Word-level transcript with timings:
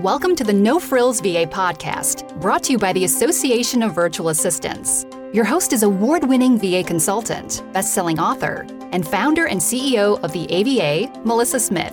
Welcome 0.00 0.34
to 0.36 0.44
the 0.44 0.52
No 0.54 0.80
Frills 0.80 1.20
VA 1.20 1.44
podcast, 1.44 2.40
brought 2.40 2.62
to 2.62 2.72
you 2.72 2.78
by 2.78 2.94
the 2.94 3.04
Association 3.04 3.82
of 3.82 3.94
Virtual 3.94 4.30
Assistants. 4.30 5.04
Your 5.34 5.44
host 5.44 5.74
is 5.74 5.82
award 5.82 6.24
winning 6.24 6.58
VA 6.58 6.82
consultant, 6.82 7.62
best 7.74 7.92
selling 7.92 8.18
author, 8.18 8.66
and 8.92 9.06
founder 9.06 9.44
and 9.44 9.60
CEO 9.60 10.18
of 10.24 10.32
the 10.32 10.50
AVA, 10.50 11.20
Melissa 11.26 11.60
Smith. 11.60 11.92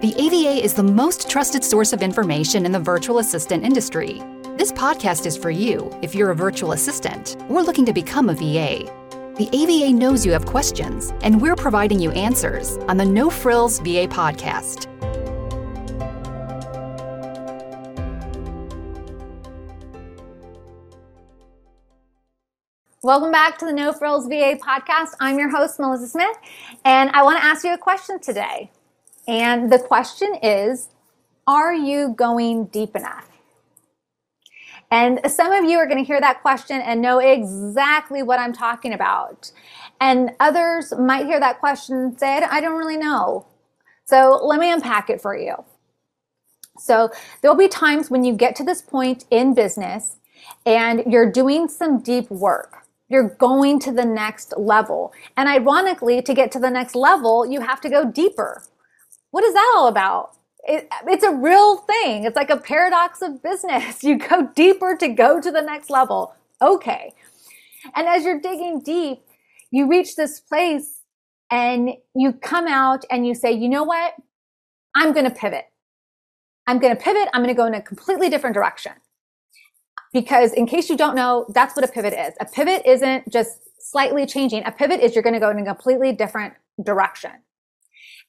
The 0.00 0.14
AVA 0.16 0.64
is 0.64 0.72
the 0.72 0.82
most 0.82 1.28
trusted 1.28 1.62
source 1.62 1.92
of 1.92 2.00
information 2.00 2.64
in 2.64 2.72
the 2.72 2.80
virtual 2.80 3.18
assistant 3.18 3.64
industry. 3.64 4.22
This 4.56 4.72
podcast 4.72 5.26
is 5.26 5.36
for 5.36 5.50
you 5.50 5.94
if 6.00 6.14
you're 6.14 6.30
a 6.30 6.34
virtual 6.34 6.72
assistant 6.72 7.36
or 7.50 7.62
looking 7.62 7.84
to 7.84 7.92
become 7.92 8.30
a 8.30 8.34
VA. 8.34 8.90
The 9.36 9.50
AVA 9.52 9.92
knows 9.92 10.24
you 10.24 10.32
have 10.32 10.46
questions, 10.46 11.12
and 11.20 11.38
we're 11.38 11.56
providing 11.56 12.00
you 12.00 12.12
answers 12.12 12.78
on 12.88 12.96
the 12.96 13.04
No 13.04 13.28
Frills 13.28 13.78
VA 13.80 14.08
podcast. 14.08 14.88
Welcome 23.04 23.32
back 23.32 23.58
to 23.58 23.64
the 23.64 23.72
No 23.72 23.92
Frills 23.92 24.28
VA 24.28 24.56
podcast. 24.62 25.14
I'm 25.18 25.36
your 25.36 25.48
host, 25.48 25.80
Melissa 25.80 26.06
Smith, 26.06 26.36
and 26.84 27.10
I 27.10 27.24
want 27.24 27.36
to 27.36 27.44
ask 27.44 27.64
you 27.64 27.74
a 27.74 27.78
question 27.78 28.20
today. 28.20 28.70
And 29.26 29.72
the 29.72 29.80
question 29.80 30.36
is 30.40 30.88
Are 31.48 31.74
you 31.74 32.14
going 32.16 32.66
deep 32.66 32.94
enough? 32.94 33.28
And 34.92 35.18
some 35.26 35.50
of 35.50 35.68
you 35.68 35.78
are 35.78 35.86
going 35.86 35.98
to 35.98 36.04
hear 36.04 36.20
that 36.20 36.42
question 36.42 36.80
and 36.80 37.02
know 37.02 37.18
exactly 37.18 38.22
what 38.22 38.38
I'm 38.38 38.52
talking 38.52 38.92
about. 38.92 39.50
And 40.00 40.30
others 40.38 40.94
might 40.96 41.26
hear 41.26 41.40
that 41.40 41.58
question 41.58 41.96
and 41.96 42.20
say, 42.20 42.36
I 42.38 42.60
don't 42.60 42.78
really 42.78 42.98
know. 42.98 43.48
So 44.04 44.38
let 44.44 44.60
me 44.60 44.70
unpack 44.70 45.10
it 45.10 45.20
for 45.20 45.36
you. 45.36 45.56
So 46.78 47.10
there'll 47.40 47.56
be 47.56 47.66
times 47.66 48.12
when 48.12 48.22
you 48.22 48.32
get 48.32 48.54
to 48.56 48.64
this 48.64 48.80
point 48.80 49.24
in 49.28 49.54
business 49.54 50.18
and 50.64 51.02
you're 51.12 51.28
doing 51.28 51.66
some 51.68 51.98
deep 52.00 52.30
work 52.30 52.81
you're 53.12 53.28
going 53.28 53.78
to 53.80 53.92
the 53.92 54.06
next 54.06 54.54
level. 54.56 55.12
And 55.36 55.46
ironically, 55.48 56.22
to 56.22 56.32
get 56.32 56.50
to 56.52 56.58
the 56.58 56.70
next 56.70 56.94
level, 56.94 57.44
you 57.46 57.60
have 57.60 57.80
to 57.82 57.90
go 57.90 58.10
deeper. 58.10 58.62
What 59.30 59.44
is 59.44 59.52
that 59.52 59.74
all 59.76 59.86
about? 59.86 60.30
It, 60.64 60.88
it's 61.06 61.22
a 61.22 61.34
real 61.34 61.76
thing. 61.76 62.24
It's 62.24 62.36
like 62.36 62.48
a 62.48 62.56
paradox 62.56 63.20
of 63.20 63.42
business. 63.42 64.02
You 64.02 64.18
go 64.18 64.48
deeper 64.54 64.96
to 64.96 65.08
go 65.08 65.40
to 65.40 65.50
the 65.50 65.60
next 65.60 65.90
level. 65.90 66.34
Okay. 66.62 67.12
And 67.94 68.08
as 68.08 68.24
you're 68.24 68.40
digging 68.40 68.80
deep, 68.80 69.18
you 69.70 69.88
reach 69.88 70.16
this 70.16 70.40
place 70.40 71.00
and 71.50 71.90
you 72.14 72.32
come 72.32 72.66
out 72.66 73.04
and 73.10 73.26
you 73.26 73.34
say, 73.34 73.52
you 73.52 73.68
know 73.68 73.84
what? 73.84 74.14
I'm 74.94 75.12
going 75.12 75.24
to 75.26 75.30
pivot. 75.30 75.66
I'm 76.66 76.78
going 76.78 76.96
to 76.96 77.02
pivot. 77.02 77.28
I'm 77.34 77.42
going 77.42 77.54
to 77.54 77.60
go 77.60 77.66
in 77.66 77.74
a 77.74 77.82
completely 77.82 78.30
different 78.30 78.54
direction 78.54 78.92
because 80.12 80.52
in 80.52 80.66
case 80.66 80.90
you 80.90 80.96
don't 80.96 81.16
know, 81.16 81.46
that's 81.54 81.74
what 81.74 81.84
a 81.84 81.88
pivot 81.88 82.12
is. 82.12 82.34
A 82.40 82.44
pivot 82.44 82.82
isn't 82.84 83.30
just 83.30 83.58
slightly 83.80 84.26
changing. 84.26 84.64
A 84.64 84.72
pivot 84.72 85.00
is 85.00 85.14
you're 85.14 85.22
going 85.22 85.34
to 85.34 85.40
go 85.40 85.50
in 85.50 85.58
a 85.58 85.64
completely 85.64 86.12
different 86.12 86.54
direction. 86.82 87.32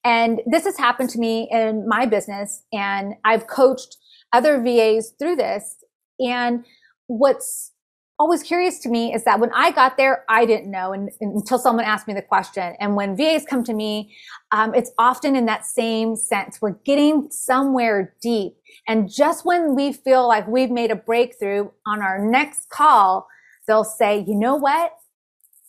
And 0.04 0.42
this 0.46 0.66
has 0.66 0.78
happened 0.78 1.10
to 1.12 1.20
me 1.20 1.48
in 1.52 1.88
my 1.88 2.06
business 2.06 2.64
and 2.74 3.16
I've 3.24 3.48
coached 3.48 3.98
other 4.34 4.62
VAs 4.62 5.14
through 5.18 5.38
this. 5.38 5.84
And 6.20 6.66
what's 7.08 7.72
always 8.20 8.44
curious 8.44 8.80
to 8.80 8.90
me 8.90 9.14
is 9.14 9.24
that 9.24 9.40
when 9.40 9.52
I 9.54 9.72
got 9.72 9.98
there, 9.98 10.24
I 10.30 10.46
didn't 10.46 10.70
know 10.70 10.94
and, 10.94 11.10
until 11.20 11.58
someone 11.58 11.86
asked 11.86 12.08
me 12.08 12.14
the 12.14 12.22
question. 12.22 12.76
And 12.80 12.96
when 12.96 13.16
VAs 13.16 13.46
come 13.46 13.64
to 13.64 13.74
me, 13.74 14.16
um, 14.52 14.74
it's 14.76 14.92
often 14.98 15.36
in 15.36 15.46
that 15.48 15.66
same 15.66 16.16
sense. 16.16 16.62
We're 16.62 16.78
getting 16.86 17.30
somewhere 17.32 18.16
deep. 18.22 18.54
And 18.88 19.12
just 19.12 19.46
when 19.46 19.76
we 19.76 19.94
feel 19.94 20.28
like 20.28 20.48
we've 20.48 20.72
made 20.72 20.92
a 20.92 20.96
breakthrough 20.96 21.70
on 21.88 22.02
our 22.02 22.24
next 22.24 22.70
call, 22.70 23.28
they'll 23.68 23.84
say, 23.84 24.24
you 24.28 24.36
know 24.36 24.56
what? 24.56 24.94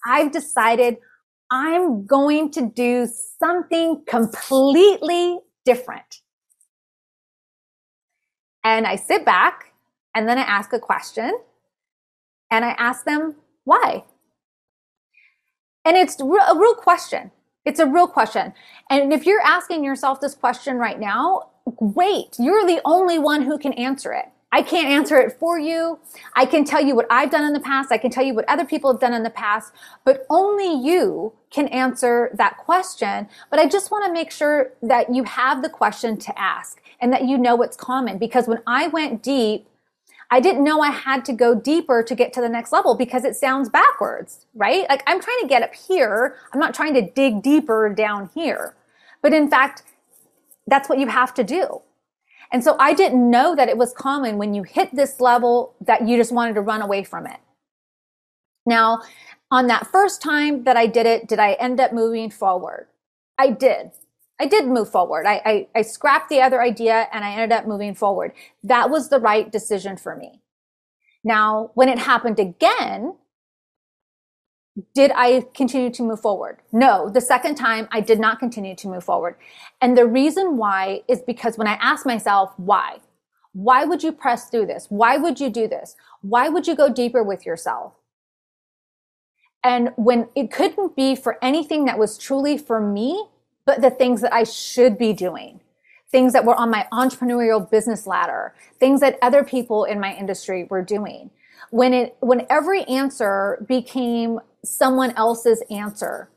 I've 0.07 0.33
decided 0.33 0.99
I'm 1.51 2.05
going 2.05 2.51
to 2.53 2.63
do 2.63 3.09
something 3.39 4.03
completely 4.07 5.39
different. 5.65 6.21
And 8.65 8.87
I 8.87 8.97
sit 8.97 9.25
back 9.25 9.73
and 10.15 10.29
then 10.29 10.39
I 10.39 10.43
ask 10.43 10.73
a 10.73 10.79
question 10.79 11.39
and 12.55 12.65
I 12.65 12.71
ask 12.79 13.05
them 13.05 13.35
why. 13.65 14.05
And 15.85 15.97
it's 15.97 16.21
a 16.21 16.25
real 16.25 16.75
question. 16.75 17.31
It's 17.65 17.81
a 17.81 17.87
real 17.87 18.07
question. 18.07 18.55
And 18.89 19.13
if 19.13 19.27
you're 19.27 19.41
asking 19.41 19.85
yourself 19.85 20.21
this 20.21 20.35
question 20.35 20.77
right 20.77 21.01
now, 21.01 21.51
great. 21.77 22.37
You're 22.39 22.65
the 22.67 22.81
only 22.85 23.19
one 23.19 23.43
who 23.43 23.59
can 23.59 23.73
answer 23.73 24.13
it. 24.13 24.27
I 24.53 24.63
can't 24.63 24.87
answer 24.87 25.19
it 25.19 25.37
for 25.41 25.59
you. 25.59 25.99
I 26.37 26.47
can 26.47 26.65
tell 26.65 26.81
you 26.81 26.95
what 26.95 27.07
I've 27.11 27.31
done 27.31 27.43
in 27.43 27.55
the 27.55 27.61
past. 27.61 27.91
I 27.91 27.99
can 27.99 28.13
tell 28.13 28.25
you 28.25 28.35
what 28.35 28.49
other 28.49 28.65
people 28.65 28.93
have 28.93 29.01
done 29.01 29.13
in 29.13 29.25
the 29.25 29.31
past, 29.31 29.73
but 30.05 30.25
only 30.31 30.73
you 30.73 31.33
can 31.51 31.67
answer 31.69 32.31
that 32.35 32.59
question. 32.59 33.29
But 33.51 33.59
I 33.59 33.67
just 33.67 33.91
want 33.91 34.07
to 34.07 34.13
make 34.13 34.31
sure 34.31 34.71
that 34.81 35.13
you 35.13 35.25
have 35.25 35.63
the 35.63 35.69
question 35.69 36.19
to 36.19 36.39
ask 36.39 36.81
and 37.01 37.13
that 37.13 37.25
you 37.25 37.37
know 37.37 37.57
what's 37.57 37.77
common 37.77 38.17
because 38.17 38.47
when 38.47 38.63
I 38.65 38.87
went 38.87 39.25
deep, 39.25 39.67
I 40.31 40.41
didn't 40.41 40.65
know 40.65 40.81
I 40.81 40.91
had 40.91 41.25
to 41.27 41.33
go 41.33 41.55
deeper 41.55 42.03
to 42.03 42.15
get 42.15 42.33
to 42.35 42.41
the 42.41 42.49
next 42.49 42.73
level 42.73 42.97
because 42.97 43.25
it 43.25 43.37
sounds 43.37 43.69
backwards, 43.69 44.47
right? 44.55 44.89
Like 44.89 45.03
I'm 45.07 45.21
trying 45.21 45.41
to 45.43 45.49
get 45.49 45.63
up 45.63 45.75
here. 45.75 46.37
I'm 46.53 46.61
not 46.61 46.75
trying 46.75 46.95
to 46.95 47.03
dig 47.03 47.43
deeper 47.43 47.93
down 47.95 48.31
here. 48.35 48.75
But 49.23 49.33
in 49.33 49.49
fact, 49.49 49.83
that's 50.67 50.89
what 50.89 50.99
you 50.99 51.09
have 51.09 51.35
to 51.35 51.45
do. 51.45 51.83
And 52.53 52.63
so 52.63 52.77
I 52.79 52.95
didn't 52.95 53.31
know 53.31 53.55
that 53.57 53.69
it 53.69 53.77
was 53.77 53.93
common 53.93 54.39
when 54.39 54.55
you 54.55 54.63
hit 54.63 54.95
this 54.95 55.21
level 55.21 55.75
that 55.81 56.07
you 56.07 56.17
just 56.17 56.33
wanted 56.33 56.55
to 56.55 56.61
run 56.61 56.83
away 56.83 57.05
from 57.05 57.27
it. 57.27 57.39
Now, 58.67 59.03
on 59.51 59.67
that 59.67 59.87
first 59.87 60.23
time 60.23 60.65
that 60.65 60.77
I 60.77 60.87
did 60.87 61.07
it, 61.07 61.29
did 61.29 61.39
I 61.39 61.53
end 61.55 61.81
up 61.81 61.93
moving 61.93 62.31
forward? 62.31 62.87
I 63.39 63.51
did. 63.51 63.91
I 64.41 64.47
did 64.47 64.67
move 64.67 64.91
forward. 64.91 65.27
I, 65.27 65.41
I, 65.45 65.69
I, 65.77 65.83
scrapped 65.83 66.29
the 66.29 66.41
other 66.41 66.61
idea 66.61 67.07
and 67.13 67.25
I 67.25 67.33
ended 67.33 67.53
up 67.53 67.67
moving 67.67 67.95
forward. 67.95 68.33
That 68.65 68.91
was 68.91 69.09
the 69.09 69.21
right 69.21 69.51
decision 69.51 69.97
for 69.97 70.17
me. 70.17 70.41
Now, 71.23 71.71
when 71.75 71.89
it 71.89 72.01
happened 72.01 72.41
again, 72.41 73.15
did 74.93 75.13
I 75.15 75.47
continue 75.55 75.91
to 75.91 76.03
move 76.03 76.21
forward? 76.21 76.59
No, 76.73 77.09
the 77.09 77.21
second 77.21 77.55
time 77.55 77.87
I 77.93 78.01
did 78.01 78.19
not 78.19 78.41
continue 78.41 78.75
to 78.77 78.89
move 78.89 79.05
forward. 79.05 79.37
And 79.81 79.97
the 79.97 80.07
reason 80.07 80.57
why 80.57 81.03
is 81.07 81.23
because 81.23 81.57
when 81.57 81.69
I 81.69 81.75
asked 81.75 82.05
myself, 82.05 82.53
why? 82.57 82.99
Why 83.53 83.85
would 83.85 84.03
you 84.03 84.11
press 84.11 84.51
through 84.51 84.67
this? 84.67 84.87
Why 84.89 85.17
would 85.17 85.39
you 85.39 85.49
do 85.49 85.69
this? 85.69 85.95
Why 86.23 86.49
would 86.49 86.67
you 86.67 86.75
go 86.75 86.93
deeper 86.93 87.23
with 87.23 87.47
yourself? 87.47 87.93
And 89.63 89.91
when 89.97 90.29
it 90.35 90.51
couldn't 90.51 90.97
be 90.97 91.15
for 91.15 91.39
anything 91.41 91.85
that 91.85 91.99
was 91.99 92.19
truly 92.19 92.59
for 92.59 92.81
me, 92.81 93.29
but 93.67 93.81
the 93.81 93.91
things 93.91 94.21
that 94.21 94.33
I 94.33 94.45
should 94.45 94.99
be 94.99 95.13
doing, 95.13 95.61
things 96.11 96.33
that 96.33 96.45
were 96.45 96.55
on 96.55 96.71
my 96.71 96.87
entrepreneurial 96.93 97.69
business 97.69 98.07
ladder, 98.07 98.55
things 98.79 99.01
that 99.01 99.19
other 99.23 99.45
people 99.45 99.85
in 99.85 100.01
my 100.01 100.15
industry 100.15 100.67
were 100.71 100.83
doing. 100.83 101.31
When 101.71 101.93
it, 101.93 102.17
when 102.21 102.47
every 102.51 102.85
answer 102.85 103.65
became 103.67 104.41
someone 104.65 105.13
else's 105.17 105.63
answer, 105.71 106.31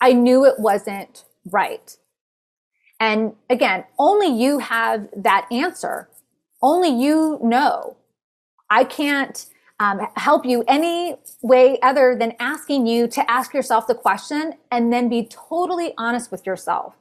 I 0.00 0.12
knew 0.12 0.44
it 0.44 0.58
wasn't 0.58 1.24
right. 1.50 1.96
And 2.98 3.34
again, 3.50 3.84
only 3.98 4.28
you 4.28 4.58
have 4.60 5.08
that 5.16 5.46
answer. 5.50 6.08
Only 6.62 6.90
you 6.90 7.38
know. 7.42 7.96
I 8.70 8.84
can't 8.84 9.44
um, 9.82 10.06
help 10.14 10.46
you 10.46 10.62
any 10.68 11.16
way 11.42 11.76
other 11.80 12.16
than 12.16 12.34
asking 12.38 12.86
you 12.86 13.08
to 13.08 13.28
ask 13.28 13.52
yourself 13.52 13.88
the 13.88 13.96
question 13.96 14.54
and 14.70 14.92
then 14.92 15.08
be 15.08 15.26
totally 15.26 15.92
honest 15.98 16.30
with 16.30 16.46
yourself. 16.46 16.94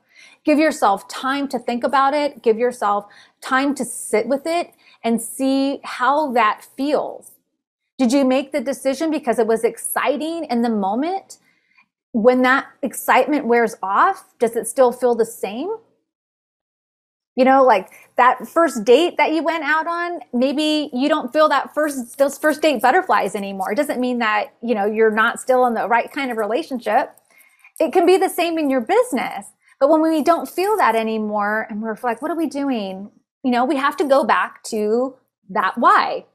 Give 0.44 0.58
yourself 0.58 1.08
time 1.08 1.48
to 1.50 1.60
think 1.60 1.84
about 1.84 2.16
it. 2.16 2.42
Give 2.42 2.58
yourself 2.58 3.06
time 3.40 3.76
to 3.76 3.86
sit 3.86 4.28
with 4.28 4.48
it 4.48 4.72
and 5.04 5.22
see 5.22 5.80
how 5.84 6.32
that 6.32 6.66
feels. 6.76 7.34
Did 8.00 8.12
you 8.12 8.26
make 8.26 8.52
the 8.52 8.62
decision 8.62 9.12
because 9.12 9.38
it 9.38 9.46
was 9.46 9.64
exciting 9.64 10.46
in 10.46 10.64
the 10.64 10.70
moment? 10.70 11.38
When 12.14 12.42
that 12.42 12.66
excitement 12.82 13.46
wears 13.46 13.76
off, 13.84 14.34
does 14.40 14.56
it 14.56 14.68
still 14.68 14.92
feel 14.92 15.14
the 15.14 15.26
same? 15.26 15.70
You 17.36 17.46
know, 17.46 17.64
like 17.64 17.90
that 18.18 18.48
first 18.48 18.84
date 18.84 19.16
that 19.18 19.32
you 19.32 19.42
went 19.42 19.64
out 19.64 19.88
on, 19.88 20.20
maybe 20.34 20.90
you 20.94 21.08
don't 21.08 21.32
feel 21.32 21.48
that 21.50 21.74
first, 21.74 22.18
those 22.18 22.38
first 22.38 22.62
date 22.62 22.82
butterflies 22.82 23.36
anymore. 23.36 23.72
It 23.72 23.76
doesn't 23.76 24.02
mean 24.02 24.20
that, 24.20 24.54
you 24.62 24.76
know, 24.76 24.86
you're 24.86 25.12
not 25.12 25.40
still 25.40 25.66
in 25.66 25.74
the 25.74 25.88
right 25.88 26.12
kind 26.12 26.30
of 26.30 26.38
relationship. 26.38 27.16
It 27.80 27.94
can 27.94 28.06
be 28.06 28.18
the 28.18 28.30
same 28.30 28.58
in 28.58 28.70
your 28.70 28.82
business. 28.82 29.48
But 29.80 29.90
when 29.90 30.02
we 30.02 30.22
don't 30.24 30.48
feel 30.48 30.76
that 30.78 30.96
anymore 30.96 31.68
and 31.70 31.82
we're 31.82 31.98
like, 32.04 32.22
what 32.22 32.30
are 32.30 32.38
we 32.38 32.48
doing? 32.48 33.10
You 33.44 33.52
know, 33.52 33.66
we 33.66 33.78
have 33.78 33.98
to 33.98 34.04
go 34.04 34.24
back 34.24 34.62
to 34.66 35.16
that 35.50 35.78
why. 35.78 36.26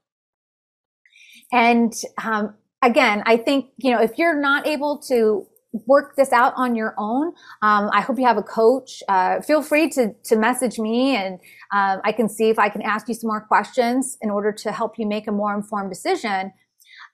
And 1.52 1.92
um, 2.22 2.54
again, 2.82 3.22
I 3.26 3.36
think, 3.36 3.66
you 3.76 3.92
know, 3.92 4.00
if 4.00 4.18
you're 4.18 4.38
not 4.40 4.66
able 4.66 4.98
to 5.08 5.46
work 5.86 6.16
this 6.16 6.32
out 6.32 6.52
on 6.56 6.74
your 6.74 6.94
own. 6.98 7.28
Um, 7.62 7.90
I 7.92 8.00
hope 8.00 8.18
you 8.18 8.26
have 8.26 8.36
a 8.36 8.42
coach. 8.42 9.02
Uh, 9.08 9.40
feel 9.40 9.62
free 9.62 9.88
to, 9.90 10.12
to 10.24 10.36
message 10.36 10.78
me 10.78 11.16
and 11.16 11.38
um, 11.74 12.00
I 12.04 12.12
can 12.12 12.28
see 12.28 12.48
if 12.48 12.58
I 12.58 12.68
can 12.68 12.82
ask 12.82 13.08
you 13.08 13.14
some 13.14 13.28
more 13.28 13.40
questions 13.40 14.16
in 14.22 14.30
order 14.30 14.52
to 14.52 14.72
help 14.72 14.98
you 14.98 15.06
make 15.06 15.26
a 15.26 15.32
more 15.32 15.54
informed 15.54 15.90
decision. 15.90 16.52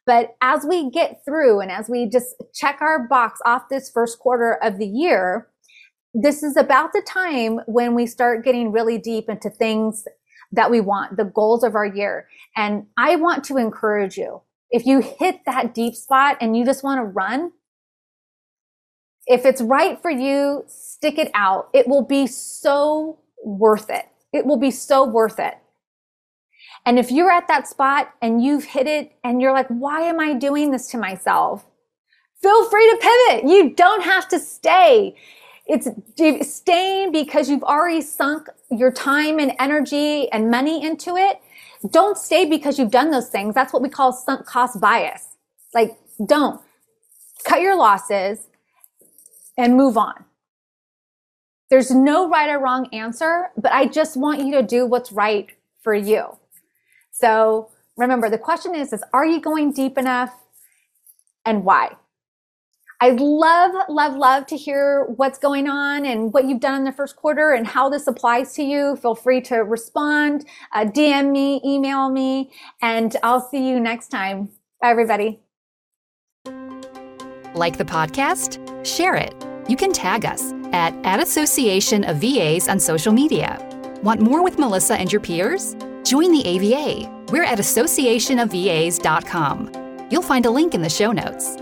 But 0.05 0.37
as 0.41 0.65
we 0.69 0.91
get 0.91 1.25
through 1.25 1.61
and 1.61 1.71
as 1.71 1.89
we 1.89 2.09
just 2.09 2.35
check 2.55 2.79
our 2.81 3.07
box 3.07 3.41
off 3.47 3.69
this 3.69 3.91
first 3.91 4.19
quarter 4.19 4.59
of 4.63 4.79
the 4.79 4.87
year, 4.87 5.49
this 6.15 6.43
is 6.43 6.57
about 6.57 6.93
the 6.93 7.03
time 7.07 7.61
when 7.67 7.95
we 7.95 8.07
start 8.07 8.45
getting 8.45 8.73
really 8.73 8.99
deep 8.99 9.29
into 9.29 9.49
things 9.49 10.05
that 10.53 10.71
we 10.71 10.81
want, 10.81 11.17
the 11.17 11.25
goals 11.25 11.65
of 11.65 11.75
our 11.75 11.87
year. 11.87 12.29
And 12.57 12.87
I 12.99 13.17
want 13.17 13.45
to 13.45 13.57
encourage 13.57 14.17
you. 14.17 14.43
If 14.71 14.87
you 14.87 15.01
hit 15.01 15.41
that 15.47 15.75
deep 15.75 15.95
spot 15.95 16.37
and 16.41 16.57
you 16.57 16.65
just 16.65 16.85
want 16.85 16.99
to 16.99 17.05
run, 17.05 17.53
if 19.27 19.45
it's 19.45 19.63
right 19.63 20.01
for 20.01 20.11
you, 20.11 20.65
stick 20.67 21.19
it 21.19 21.31
out. 21.35 21.69
It 21.73 21.87
will 21.87 22.03
be 22.05 22.27
so 22.27 23.19
worth 23.45 23.91
it. 23.91 24.07
It 24.33 24.47
will 24.47 24.57
be 24.57 24.71
so 24.71 25.05
worth 25.05 25.39
it. 25.39 25.55
And 26.85 26.99
if 26.99 27.13
you're 27.13 27.31
at 27.31 27.49
that 27.49 27.69
spot 27.69 28.13
and 28.21 28.43
you've 28.43 28.65
hit 28.65 28.87
it 28.87 29.13
and 29.23 29.41
you're 29.41 29.53
like, 29.53 29.69
why 29.69 30.03
am 30.03 30.19
I 30.19 30.35
doing 30.35 30.71
this 30.73 30.89
to 30.89 30.99
myself? 30.99 31.65
Feel 32.41 32.69
free 32.69 32.91
to 32.91 32.97
pivot. 32.97 33.49
You 33.49 33.71
don't 33.71 34.03
have 34.03 34.27
to 34.29 34.41
stay. 34.41 35.15
It's 35.67 35.89
staying 36.53 37.13
because 37.13 37.49
you've 37.49 37.63
already 37.63 38.01
sunk 38.01 38.49
your 38.71 38.91
time 38.91 39.39
and 39.39 39.53
energy 39.61 40.31
and 40.33 40.51
money 40.51 40.85
into 40.85 41.17
it. 41.17 41.41
Don't 41.89 42.19
stay 42.19 42.45
because 42.45 42.79
you've 42.79 42.91
done 42.91 43.13
those 43.13 43.29
things. 43.29 43.55
That's 43.55 43.73
what 43.73 43.83
we 43.83 43.89
call 43.89 44.13
sunk 44.13 44.45
cost 44.45 44.81
bias. 44.81 45.37
Like, 45.73 45.97
don't 46.27 46.61
cut 47.45 47.61
your 47.61 47.77
losses 47.77 48.49
and 49.57 49.77
move 49.77 49.97
on. 49.97 50.25
There's 51.71 51.91
no 51.91 52.29
right 52.29 52.51
or 52.51 52.59
wrong 52.59 52.89
answer, 52.93 53.51
but 53.57 53.73
I 53.73 53.87
just 53.87 54.17
want 54.17 54.41
you 54.41 54.53
to 54.53 54.63
do 54.63 54.87
what's 54.87 55.11
right 55.11 55.49
for 55.83 55.95
you. 55.95 56.39
So 57.11 57.71
remember, 57.97 58.29
the 58.29 58.39
question 58.39 58.75
is, 58.75 58.93
is 58.93 59.03
are 59.13 59.25
you 59.25 59.41
going 59.41 59.73
deep 59.73 59.97
enough 59.97 60.35
and 61.45 61.65
why? 61.65 61.97
I'd 63.03 63.19
love, 63.19 63.73
love, 63.89 64.15
love 64.15 64.47
to 64.47 64.57
hear 64.57 65.07
what's 65.17 65.37
going 65.37 65.69
on 65.69 66.07
and 66.07 66.33
what 66.33 66.45
you've 66.45 66.61
done 66.61 66.77
in 66.77 66.85
the 66.85 66.93
first 66.93 67.17
quarter 67.17 67.51
and 67.51 67.67
how 67.67 67.89
this 67.89 68.07
applies 68.07 68.55
to 68.55 68.63
you. 68.63 68.95
Feel 68.95 69.17
free 69.17 69.41
to 69.41 69.57
respond, 69.57 70.47
uh, 70.73 70.85
DM 70.85 71.33
me, 71.33 71.61
email 71.65 72.11
me, 72.11 72.53
and 72.81 73.17
I'll 73.25 73.41
see 73.41 73.69
you 73.69 73.81
next 73.81 74.09
time. 74.09 74.51
Bye, 74.81 74.91
everybody. 74.91 75.41
Like 77.57 77.77
the 77.77 77.85
podcast? 77.85 78.62
Share 78.85 79.17
it. 79.17 79.35
You 79.69 79.77
can 79.77 79.93
tag 79.93 80.25
us 80.25 80.53
at, 80.73 80.95
at 81.05 81.21
Association 81.21 82.05
of 82.05 82.17
VAs 82.19 82.69
on 82.69 82.81
social 82.81 83.13
media. 83.13 83.59
Want 84.03 84.21
more 84.21 84.43
with 84.43 84.59
Melissa 84.59 84.97
and 84.97 85.13
your 85.13 85.21
peers? 85.21 85.77
Join 86.05 86.33
the 86.33 86.45
AVA. 86.45 87.09
We're 87.29 87.45
at 87.45 87.59
associationofvas.com. 87.59 90.09
You'll 90.11 90.23
find 90.23 90.47
a 90.47 90.51
link 90.51 90.75
in 90.75 90.83
the 90.83 90.91
show 90.91 91.13
notes. 91.13 91.62